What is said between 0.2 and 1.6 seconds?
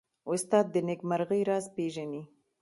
استاد د نېکمرغۍ